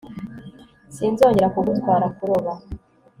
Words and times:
Sinzongera 0.95 1.53
kugutwara 1.55 2.05
kuroba 2.17 2.53